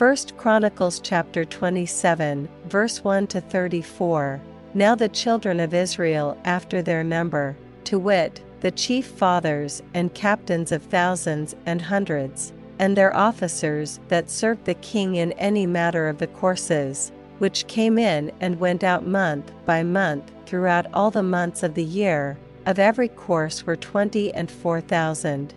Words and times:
1 0.00 0.16
Chronicles 0.38 0.98
chapter 0.98 1.44
27, 1.44 2.48
verse 2.68 3.04
1 3.04 3.26
to 3.26 3.38
34. 3.38 4.40
Now 4.72 4.94
the 4.94 5.10
children 5.10 5.60
of 5.60 5.74
Israel 5.74 6.38
after 6.46 6.80
their 6.80 7.04
number, 7.04 7.54
to 7.84 7.98
wit, 7.98 8.42
the 8.60 8.70
chief 8.70 9.08
fathers 9.08 9.82
and 9.92 10.14
captains 10.14 10.72
of 10.72 10.82
thousands 10.84 11.54
and 11.66 11.82
hundreds, 11.82 12.54
and 12.78 12.96
their 12.96 13.14
officers 13.14 14.00
that 14.08 14.30
served 14.30 14.64
the 14.64 14.72
king 14.76 15.16
in 15.16 15.32
any 15.32 15.66
matter 15.66 16.08
of 16.08 16.16
the 16.16 16.28
courses, 16.28 17.12
which 17.36 17.66
came 17.66 17.98
in 17.98 18.32
and 18.40 18.58
went 18.58 18.82
out 18.82 19.06
month 19.06 19.52
by 19.66 19.82
month 19.82 20.32
throughout 20.46 20.86
all 20.94 21.10
the 21.10 21.22
months 21.22 21.62
of 21.62 21.74
the 21.74 21.84
year, 21.84 22.38
of 22.64 22.78
every 22.78 23.08
course 23.08 23.66
were 23.66 23.76
twenty 23.76 24.32
and 24.32 24.50
four 24.50 24.80
thousand. 24.80 25.52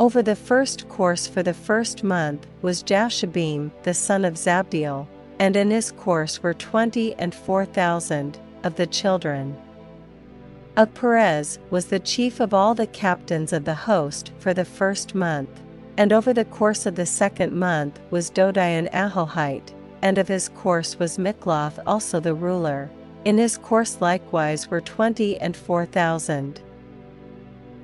Over 0.00 0.22
the 0.22 0.34
first 0.34 0.88
course 0.88 1.26
for 1.26 1.42
the 1.42 1.52
first 1.52 2.02
month 2.02 2.46
was 2.62 2.82
Jashobeam 2.82 3.70
the 3.82 3.92
son 3.92 4.24
of 4.24 4.38
Zabdiel, 4.38 5.06
and 5.38 5.54
in 5.54 5.70
his 5.70 5.92
course 5.92 6.42
were 6.42 6.54
twenty 6.54 7.12
and 7.16 7.34
four 7.34 7.66
thousand 7.66 8.38
of 8.62 8.76
the 8.76 8.86
children. 8.86 9.54
Of 10.78 10.94
Perez 10.94 11.58
was 11.68 11.84
the 11.86 11.98
chief 11.98 12.40
of 12.40 12.54
all 12.54 12.74
the 12.74 12.86
captains 12.86 13.52
of 13.52 13.66
the 13.66 13.74
host 13.74 14.32
for 14.38 14.54
the 14.54 14.64
first 14.64 15.14
month, 15.14 15.50
and 15.98 16.14
over 16.14 16.32
the 16.32 16.46
course 16.46 16.86
of 16.86 16.94
the 16.94 17.04
second 17.04 17.52
month 17.52 18.00
was 18.10 18.30
Dodai 18.30 18.78
an 18.78 18.88
Ahohite, 18.94 19.74
and 20.00 20.16
of 20.16 20.28
his 20.28 20.48
course 20.48 20.98
was 20.98 21.18
Mikloth 21.18 21.78
also 21.86 22.20
the 22.20 22.32
ruler. 22.32 22.88
In 23.26 23.36
his 23.36 23.58
course 23.58 24.00
likewise 24.00 24.70
were 24.70 24.80
twenty 24.80 25.38
and 25.38 25.54
four 25.54 25.84
thousand. 25.84 26.62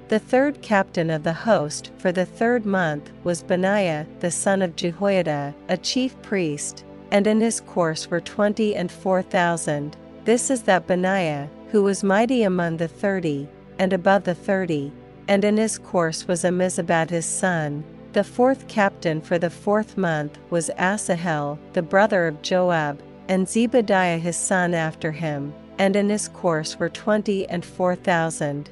The 0.09 0.21
third 0.21 0.63
captain 0.63 1.11
of 1.11 1.25
the 1.25 1.33
host 1.33 1.91
for 1.99 2.13
the 2.13 2.25
third 2.25 2.65
month 2.65 3.11
was 3.25 3.43
Benaiah 3.43 4.07
the 4.21 4.31
son 4.31 4.63
of 4.63 4.77
Jehoiada, 4.77 5.53
a 5.69 5.77
chief 5.77 6.21
priest, 6.23 6.85
and 7.11 7.27
in 7.27 7.41
his 7.41 7.61
course 7.61 8.09
were 8.09 8.21
twenty 8.21 8.77
and 8.77 8.91
four 8.91 9.21
thousand. 9.21 9.97
This 10.25 10.49
is 10.49 10.63
that 10.63 10.87
Benaiah, 10.87 11.51
who 11.71 11.83
was 11.83 12.05
mighty 12.05 12.45
among 12.45 12.77
the 12.77 12.87
thirty, 12.87 13.49
and 13.81 13.93
above 13.93 14.23
the 14.23 14.35
thirty, 14.35 14.93
and 15.27 15.45
in 15.45 15.57
his 15.57 15.77
course 15.77 16.29
was 16.29 16.45
Ammizabad 16.45 17.11
his 17.11 17.27
son. 17.27 17.83
The 18.13 18.23
fourth 18.23 18.69
captain 18.69 19.21
for 19.21 19.39
the 19.39 19.51
fourth 19.51 19.97
month 19.97 20.39
was 20.51 20.71
Asahel, 20.79 21.59
the 21.73 21.83
brother 21.83 22.29
of 22.29 22.43
Joab, 22.43 23.03
and 23.27 23.45
Zebadiah 23.49 24.21
his 24.21 24.37
son 24.37 24.73
after 24.73 25.11
him, 25.11 25.53
and 25.79 25.97
in 25.97 26.09
his 26.09 26.29
course 26.29 26.79
were 26.79 26.89
twenty 26.89 27.45
and 27.49 27.65
four 27.65 27.97
thousand. 27.97 28.71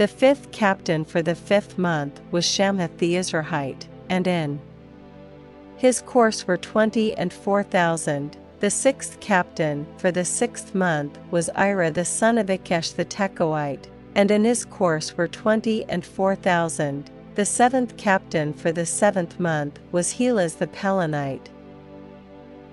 The 0.00 0.08
fifth 0.08 0.50
captain 0.50 1.04
for 1.04 1.20
the 1.20 1.34
fifth 1.34 1.76
month 1.76 2.22
was 2.30 2.46
Shamhuth 2.46 2.96
the 2.96 3.16
Izrahite, 3.16 3.84
and 4.08 4.26
in 4.26 4.58
his 5.76 6.00
course 6.00 6.46
were 6.46 6.56
twenty 6.56 7.12
and 7.18 7.30
four 7.30 7.62
thousand. 7.62 8.38
The 8.60 8.70
sixth 8.70 9.20
captain 9.20 9.86
for 9.98 10.10
the 10.10 10.24
sixth 10.24 10.74
month 10.74 11.18
was 11.30 11.50
Ira 11.54 11.90
the 11.90 12.06
son 12.06 12.38
of 12.38 12.46
Ikkesh 12.46 12.96
the 12.96 13.04
Tekoite, 13.04 13.88
and 14.14 14.30
in 14.30 14.42
his 14.42 14.64
course 14.64 15.18
were 15.18 15.28
twenty 15.28 15.84
and 15.90 16.02
four 16.02 16.34
thousand. 16.34 17.10
The 17.34 17.44
seventh 17.44 17.98
captain 17.98 18.54
for 18.54 18.72
the 18.72 18.86
seventh 18.86 19.38
month 19.38 19.80
was 19.92 20.14
Helez 20.14 20.56
the 20.56 20.68
Pelonite. 20.68 21.48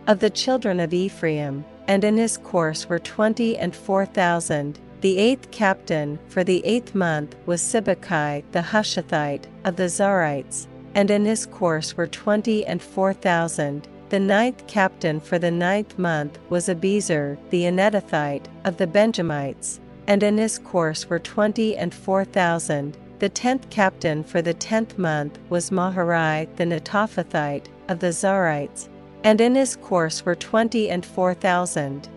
Of 0.07 0.21
the 0.21 0.29
children 0.29 0.79
of 0.79 0.93
Ephraim, 0.93 1.65
and 1.89 2.05
in 2.05 2.15
his 2.15 2.37
course 2.37 2.87
were 2.87 2.99
twenty 2.99 3.57
and 3.57 3.75
four 3.75 4.05
thousand. 4.05 4.79
The 5.01 5.19
eighth 5.19 5.51
captain 5.51 6.17
for 6.27 6.43
the 6.43 6.65
eighth 6.65 6.95
month 6.95 7.35
was 7.45 7.61
Sibbecai 7.61 8.43
the 8.51 8.61
Hushathite 8.61 9.45
of 9.63 9.75
the 9.75 9.89
Zarhites, 9.89 10.67
and 10.95 11.11
in 11.11 11.23
his 11.23 11.45
course 11.45 11.95
were 11.95 12.07
twenty 12.07 12.65
and 12.65 12.81
four 12.81 13.13
thousand. 13.13 13.87
The 14.09 14.19
ninth 14.19 14.65
captain 14.65 15.19
for 15.19 15.37
the 15.37 15.51
ninth 15.51 15.99
month 15.99 16.39
was 16.49 16.67
Abiezer 16.67 17.37
the 17.51 17.63
Anetothite 17.63 18.45
of 18.65 18.77
the 18.77 18.87
Benjamites, 18.87 19.79
and 20.07 20.23
in 20.23 20.39
his 20.39 20.57
course 20.57 21.07
were 21.07 21.19
twenty 21.19 21.77
and 21.77 21.93
four 21.93 22.25
thousand. 22.25 22.97
The 23.19 23.29
tenth 23.29 23.69
captain 23.69 24.23
for 24.23 24.41
the 24.41 24.53
tenth 24.55 24.97
month 24.97 25.37
was 25.49 25.69
Maharai 25.69 26.47
the 26.55 26.65
Netophathite 26.65 27.67
of 27.87 27.99
the 27.99 28.13
Zarhites, 28.13 28.89
and 29.23 29.41
in 29.41 29.53
his 29.53 29.75
course 29.75 30.25
were 30.25 30.35
twenty 30.35 30.89
and 30.89 31.05
four 31.05 31.35
thousand. 31.35 32.09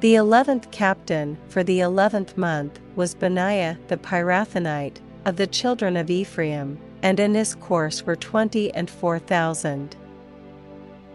The 0.00 0.14
eleventh 0.14 0.70
captain 0.70 1.36
for 1.48 1.64
the 1.64 1.80
eleventh 1.80 2.36
month 2.36 2.78
was 2.94 3.16
Benaiah 3.16 3.78
the 3.88 3.96
Pirathonite 3.96 5.00
of 5.24 5.34
the 5.34 5.46
children 5.48 5.96
of 5.96 6.08
Ephraim, 6.08 6.78
and 7.02 7.18
in 7.18 7.34
his 7.34 7.56
course 7.56 8.06
were 8.06 8.14
twenty 8.14 8.72
and 8.74 8.88
four 8.88 9.18
thousand. 9.18 9.96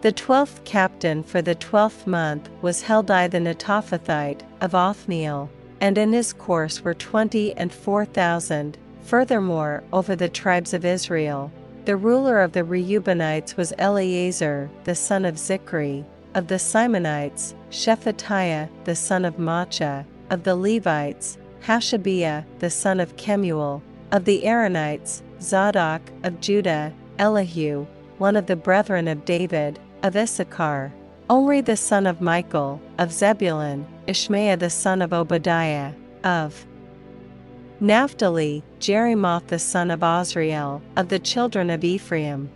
The 0.02 0.12
twelfth 0.12 0.64
captain 0.64 1.22
for 1.22 1.40
the 1.40 1.54
twelfth 1.54 2.06
month 2.06 2.50
was 2.60 2.82
Heldai 2.82 3.30
the 3.30 3.38
Netophathite 3.38 4.42
of 4.60 4.74
Othniel, 4.74 5.48
and 5.80 5.96
in 5.96 6.12
his 6.12 6.34
course 6.34 6.84
were 6.84 6.92
twenty 6.92 7.56
and 7.56 7.72
four 7.72 8.04
thousand. 8.04 8.76
Furthermore, 9.00 9.82
over 9.94 10.14
the 10.14 10.28
tribes 10.28 10.74
of 10.74 10.84
Israel, 10.84 11.50
the 11.86 11.96
ruler 11.96 12.42
of 12.42 12.52
the 12.52 12.64
Reubenites 12.64 13.56
was 13.56 13.72
Eliezer 13.78 14.68
the 14.84 14.94
son 14.94 15.24
of 15.24 15.36
Zichri, 15.36 16.04
of 16.34 16.48
the 16.48 16.56
Simeonites, 16.56 17.54
Shephatiah 17.70 18.68
the 18.84 18.96
son 18.96 19.24
of 19.24 19.36
Maachah, 19.36 20.04
of 20.30 20.42
the 20.42 20.56
Levites, 20.56 21.38
Hashabiah 21.62 22.44
the 22.58 22.70
son 22.70 23.00
of 23.00 23.16
Kemuel, 23.16 23.82
of 24.12 24.24
the 24.24 24.42
Aaronites, 24.42 25.22
Zadok 25.40 26.02
of 26.22 26.40
Judah, 26.40 26.92
Elihu, 27.18 27.86
one 28.18 28.36
of 28.36 28.46
the 28.46 28.56
brethren 28.56 29.08
of 29.08 29.24
David, 29.24 29.78
of 30.02 30.16
Issachar, 30.16 30.92
Omri 31.30 31.60
the 31.60 31.76
son 31.76 32.06
of 32.06 32.20
Michael, 32.20 32.80
of 32.98 33.12
Zebulun, 33.12 33.86
Ishmaiah 34.06 34.58
the 34.58 34.70
son 34.70 35.00
of 35.00 35.12
Obadiah, 35.12 35.92
of 36.22 36.66
Naphtali, 37.80 38.62
Jerimoth 38.78 39.46
the 39.46 39.58
son 39.58 39.90
of 39.90 40.00
Azriel, 40.00 40.80
of 40.96 41.08
the 41.08 41.18
children 41.18 41.70
of 41.70 41.84
Ephraim, 41.84 42.50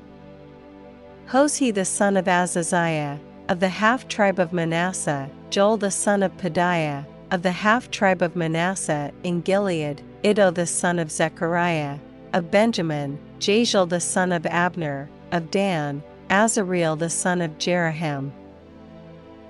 Hoshea 1.27 1.71
the 1.71 1.85
son 1.85 2.17
of 2.17 2.27
Azaziah, 2.27 3.19
of 3.49 3.61
the 3.61 3.69
half 3.69 4.07
tribe 4.09 4.39
of 4.39 4.53
Manasseh, 4.53 5.31
Joel 5.51 5.79
the 5.79 5.91
son 5.91 6.23
of 6.23 6.37
Pedaiah, 6.37 7.07
of 7.31 7.43
the 7.43 7.53
half 7.53 7.91
tribe 7.91 8.23
of 8.23 8.37
Manasseh 8.37 9.11
in 9.23 9.41
Gilead, 9.41 10.03
Iddo 10.23 10.51
the 10.51 10.67
son 10.67 10.99
of 10.99 11.11
Zechariah, 11.11 11.99
of 12.35 12.51
Benjamin, 12.51 13.19
Jaasiel 13.39 13.89
the 13.89 14.01
son 14.01 14.33
of 14.33 14.45
Abner, 14.47 15.09
of 15.33 15.51
Dan, 15.51 16.03
Azareel 16.29 16.99
the 16.99 17.09
son 17.09 17.41
of 17.41 17.57
Jeroham. 17.59 18.33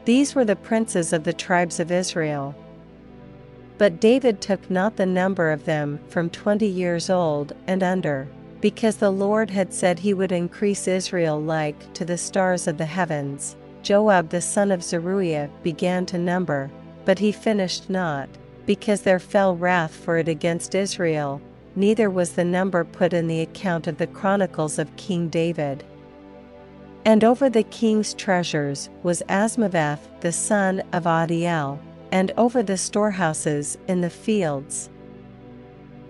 These 0.04 0.34
were 0.34 0.44
the 0.44 0.56
princes 0.56 1.12
of 1.12 1.24
the 1.24 1.32
tribes 1.32 1.80
of 1.80 1.90
Israel. 1.90 2.54
But 3.78 4.00
David 4.00 4.40
took 4.40 4.70
not 4.70 4.96
the 4.96 5.06
number 5.06 5.50
of 5.50 5.64
them 5.64 6.00
from 6.08 6.30
twenty 6.30 6.66
years 6.66 7.10
old 7.10 7.52
and 7.66 7.82
under, 7.82 8.28
because 8.60 8.96
the 8.96 9.10
Lord 9.10 9.50
had 9.50 9.72
said 9.72 9.98
he 9.98 10.14
would 10.14 10.32
increase 10.32 10.88
Israel 10.88 11.40
like 11.40 11.92
to 11.94 12.04
the 12.04 12.18
stars 12.18 12.66
of 12.66 12.78
the 12.78 12.86
heavens. 12.86 13.56
Joab 13.88 14.28
the 14.28 14.42
son 14.42 14.70
of 14.70 14.84
Zeruiah 14.84 15.48
began 15.62 16.04
to 16.04 16.18
number, 16.18 16.70
but 17.06 17.18
he 17.18 17.32
finished 17.32 17.88
not, 17.88 18.28
because 18.66 19.00
there 19.00 19.18
fell 19.18 19.56
wrath 19.56 19.94
for 19.94 20.18
it 20.18 20.28
against 20.28 20.74
Israel, 20.74 21.40
neither 21.74 22.10
was 22.10 22.32
the 22.32 22.44
number 22.44 22.84
put 22.84 23.14
in 23.14 23.28
the 23.28 23.40
account 23.40 23.86
of 23.86 23.96
the 23.96 24.06
chronicles 24.06 24.78
of 24.78 24.94
King 24.98 25.28
David. 25.28 25.84
And 27.06 27.24
over 27.24 27.48
the 27.48 27.62
king's 27.62 28.12
treasures 28.12 28.90
was 29.02 29.22
Azmaveth 29.30 30.20
the 30.20 30.32
son 30.32 30.82
of 30.92 31.04
Adiel, 31.04 31.78
and 32.12 32.30
over 32.36 32.62
the 32.62 32.76
storehouses 32.76 33.78
in 33.88 34.02
the 34.02 34.10
fields. 34.10 34.90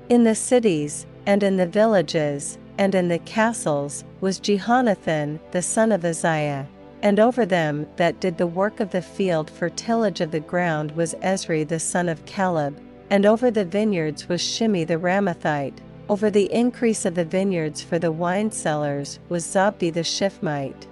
In 0.09 0.25
the 0.25 0.35
cities, 0.35 1.07
and 1.27 1.45
in 1.45 1.57
the 1.57 1.67
villages, 1.69 2.59
and 2.77 2.93
in 2.97 3.07
the 3.07 3.21
castles, 3.21 4.03
was 4.21 4.41
Jehonathan 4.41 5.39
the 5.53 5.63
son 5.63 5.93
of 5.93 6.05
Uzziah. 6.05 6.67
And 7.03 7.21
over 7.21 7.47
them 7.47 7.87
that 7.97 8.21
did 8.21 8.39
the 8.39 8.47
work 8.47 8.81
of 8.81 8.91
the 8.91 9.03
field 9.03 9.51
for 9.51 9.69
tillage 9.69 10.21
of 10.21 10.33
the 10.33 10.41
ground 10.41 10.93
was 10.93 11.15
Ezri 11.23 11.67
the 11.67 11.79
son 11.79 12.09
of 12.09 12.25
Chelub, 12.25 12.77
and 13.11 13.25
over 13.25 13.51
the 13.51 13.65
vineyards 13.65 14.29
was 14.29 14.41
Shimei 14.41 14.85
the 14.85 14.99
Ramathite, 14.99 15.79
over 16.09 16.31
the 16.31 16.53
increase 16.53 17.05
of 17.05 17.15
the 17.15 17.25
vineyards 17.25 17.83
for 17.83 17.99
the 17.99 18.11
wine 18.11 18.51
cellars 18.51 19.19
was 19.29 19.45
Zabdi 19.45 19.93
the 19.93 20.03
Shiphmite. 20.03 20.87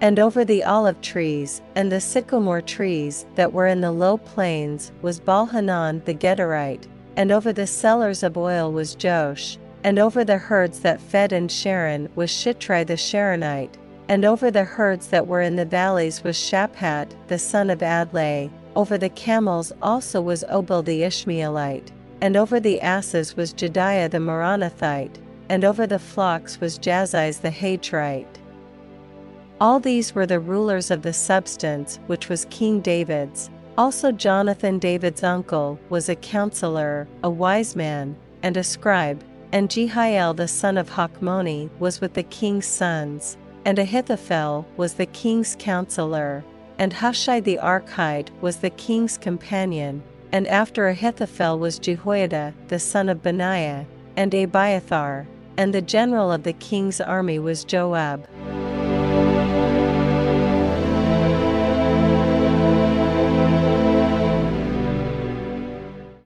And 0.00 0.18
over 0.18 0.44
the 0.44 0.64
olive 0.64 1.00
trees 1.00 1.62
and 1.76 1.90
the 1.90 2.00
sycamore 2.00 2.60
trees 2.60 3.26
that 3.36 3.52
were 3.52 3.66
in 3.66 3.80
the 3.80 3.92
low 3.92 4.16
plains 4.16 4.90
was 5.02 5.20
Baalhanan 5.20 6.04
the 6.04 6.14
Gederite, 6.14 6.88
and 7.16 7.30
over 7.30 7.52
the 7.52 7.66
cellars 7.66 8.22
of 8.22 8.36
oil 8.36 8.72
was 8.72 8.96
Joash, 9.02 9.56
and 9.84 9.98
over 9.98 10.24
the 10.24 10.38
herds 10.38 10.80
that 10.80 11.00
fed 11.00 11.32
in 11.32 11.46
Sharon 11.46 12.08
was 12.16 12.30
Shitrai 12.30 12.86
the 12.86 12.96
Sharonite, 12.96 13.76
and 14.08 14.24
over 14.24 14.50
the 14.50 14.64
herds 14.64 15.08
that 15.08 15.26
were 15.26 15.40
in 15.40 15.56
the 15.56 15.64
valleys 15.64 16.22
was 16.22 16.36
Shaphat 16.36 17.10
the 17.28 17.38
son 17.38 17.70
of 17.70 17.82
Adlai, 17.82 18.50
over 18.76 18.98
the 18.98 19.08
camels 19.08 19.72
also 19.80 20.20
was 20.20 20.44
Obil 20.50 20.84
the 20.84 21.02
Ishmaelite, 21.04 21.90
and 22.20 22.36
over 22.36 22.60
the 22.60 22.80
asses 22.80 23.36
was 23.36 23.54
Jehdeiah 23.54 24.10
the 24.10 24.18
Meronothite, 24.18 25.16
and 25.48 25.64
over 25.64 25.86
the 25.86 25.98
flocks 25.98 26.60
was 26.60 26.78
Jaziz 26.78 27.40
the 27.40 27.50
Hagerite. 27.50 28.26
All 29.60 29.78
these 29.78 30.14
were 30.14 30.26
the 30.26 30.40
rulers 30.40 30.90
of 30.90 31.02
the 31.02 31.12
substance 31.12 31.98
which 32.06 32.28
was 32.28 32.46
King 32.50 32.80
David's. 32.80 33.50
Also, 33.78 34.12
Jonathan, 34.12 34.78
David's 34.78 35.22
uncle, 35.22 35.78
was 35.88 36.08
a 36.08 36.16
counselor, 36.16 37.08
a 37.22 37.30
wise 37.30 37.74
man, 37.74 38.16
and 38.42 38.56
a 38.56 38.64
scribe, 38.64 39.22
and 39.52 39.70
Jehiel 39.70 40.34
the 40.34 40.48
son 40.48 40.76
of 40.76 40.90
Hachmoni 40.90 41.70
was 41.78 42.00
with 42.00 42.14
the 42.14 42.22
king's 42.24 42.66
sons, 42.66 43.36
and 43.64 43.78
Ahithophel 43.78 44.66
was 44.76 44.94
the 44.94 45.06
king's 45.06 45.56
counselor, 45.58 46.44
and 46.78 46.92
Hushai 46.92 47.40
the 47.40 47.58
Archite 47.62 48.28
was 48.40 48.58
the 48.58 48.70
king's 48.70 49.16
companion, 49.16 50.02
and 50.32 50.46
after 50.48 50.88
Ahithophel 50.88 51.58
was 51.58 51.78
Jehoiada 51.78 52.52
the 52.68 52.78
son 52.78 53.08
of 53.08 53.22
Benaiah, 53.22 53.86
and 54.16 54.34
Abiathar, 54.34 55.26
and 55.56 55.72
the 55.72 55.82
general 55.82 56.32
of 56.32 56.42
the 56.42 56.52
king's 56.52 57.00
army 57.00 57.38
was 57.38 57.64
Joab. 57.64 58.26